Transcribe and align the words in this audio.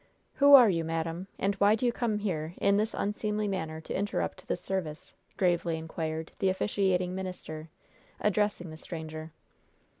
"Who 0.37 0.55
are 0.55 0.67
you, 0.67 0.83
madam? 0.83 1.27
And 1.37 1.53
why 1.61 1.75
do 1.75 1.85
you 1.85 1.91
come 1.93 2.17
here 2.17 2.55
in 2.57 2.75
this 2.77 2.95
unseemly 2.95 3.47
manner 3.47 3.79
to 3.81 3.93
interrupt 3.95 4.47
this 4.47 4.59
service?" 4.59 5.13
gravely 5.37 5.77
inquired 5.77 6.31
the 6.39 6.49
officiating 6.49 7.13
minister, 7.13 7.69
addressing 8.19 8.71
the 8.71 8.77
stranger. 8.77 9.31